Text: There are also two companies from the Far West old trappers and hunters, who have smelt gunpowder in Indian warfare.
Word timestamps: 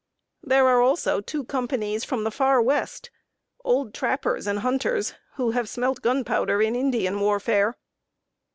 There 0.41 0.65
are 0.67 0.81
also 0.81 1.21
two 1.21 1.43
companies 1.43 2.03
from 2.03 2.23
the 2.23 2.31
Far 2.31 2.59
West 2.59 3.11
old 3.63 3.93
trappers 3.93 4.47
and 4.47 4.57
hunters, 4.61 5.13
who 5.35 5.51
have 5.51 5.69
smelt 5.69 6.01
gunpowder 6.01 6.59
in 6.59 6.75
Indian 6.75 7.19
warfare. 7.19 7.77